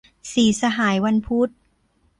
[0.33, 1.49] สี่สหายวันพุธ